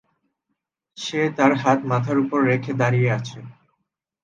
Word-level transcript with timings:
সে 0.97 1.21
তার 1.37 1.51
হাত 1.61 1.79
মাথার 1.91 2.17
উপর 2.23 2.39
রেখে 2.49 2.71
দাঁড়িয়ে 2.81 3.09
আছে। 3.17 3.39